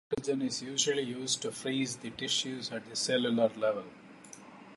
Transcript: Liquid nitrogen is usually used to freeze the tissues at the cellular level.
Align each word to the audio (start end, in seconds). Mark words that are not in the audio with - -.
Liquid 0.17 0.35
nitrogen 0.39 0.47
is 0.47 0.61
usually 0.63 1.03
used 1.03 1.43
to 1.43 1.51
freeze 1.51 1.97
the 1.97 2.09
tissues 2.09 2.71
at 2.71 2.89
the 2.89 2.95
cellular 2.95 3.49
level. 3.49 3.83